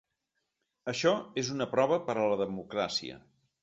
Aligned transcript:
Això 0.93 1.13
és 1.43 1.53
una 1.59 1.71
prova 1.77 2.03
per 2.11 2.19
a 2.19 2.29
la 2.35 2.43
democràcia. 2.45 3.25